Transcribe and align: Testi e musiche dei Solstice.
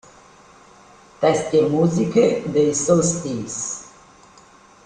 Testi 1.19 1.59
e 1.59 1.67
musiche 1.67 2.41
dei 2.47 2.73
Solstice. 2.73 3.83